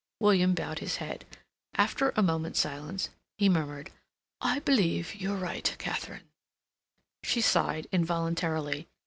William 0.19 0.55
bowed 0.55 0.79
his 0.79 0.95
head. 0.95 1.25
After 1.75 2.11
a 2.15 2.23
moment's 2.23 2.59
silence 2.59 3.09
he 3.37 3.47
murmured: 3.47 3.91
"I 4.41 4.57
believe 4.57 5.13
you're 5.13 5.37
right, 5.37 5.75
Katharine." 5.77 6.27
She 7.21 7.39
sighed, 7.41 7.85
involuntarily. 7.91 8.87